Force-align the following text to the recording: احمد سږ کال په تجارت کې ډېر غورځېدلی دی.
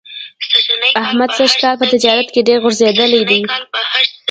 احمد 1.03 1.29
سږ 1.37 1.51
کال 1.61 1.75
په 1.79 1.85
تجارت 1.93 2.27
کې 2.33 2.41
ډېر 2.47 2.57
غورځېدلی 2.63 3.21
دی. 3.29 3.39